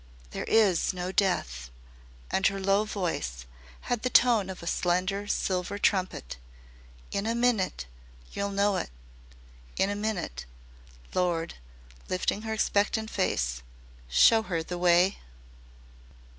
"THERE 0.31 0.45
IS 0.45 0.95
NO 0.95 1.11
DEATH," 1.11 1.69
and 2.31 2.47
her 2.47 2.59
low 2.59 2.85
voice 2.85 3.45
had 3.81 4.01
the 4.01 4.09
tone 4.09 4.49
of 4.49 4.63
a 4.63 4.65
slender 4.65 5.27
silver 5.27 5.77
trumpet. 5.77 6.37
"In 7.11 7.27
a 7.27 7.35
minit 7.35 7.85
yer 8.33 8.45
'll 8.45 8.49
know 8.49 8.83
in 9.77 9.91
a 9.91 9.95
minit. 9.95 10.45
Lord," 11.13 11.53
lifting 12.09 12.41
her 12.41 12.53
expectant 12.53 13.11
face, 13.11 13.61
"show 14.09 14.41
her 14.41 14.63
the 14.63 14.79
wye." 14.79 15.17